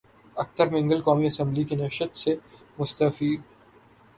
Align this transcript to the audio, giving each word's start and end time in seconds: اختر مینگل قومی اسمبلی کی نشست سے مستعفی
اختر 0.35 0.69
مینگل 0.69 0.99
قومی 0.99 1.27
اسمبلی 1.27 1.63
کی 1.63 1.75
نشست 1.75 2.15
سے 2.15 2.35
مستعفی 2.79 3.31